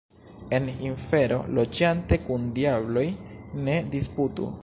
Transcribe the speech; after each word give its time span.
En 0.57 0.69
infero 0.85 1.37
loĝante, 1.57 2.19
kun 2.29 2.49
diabloj 2.57 3.05
ne 3.69 3.79
disputu. 3.95 4.53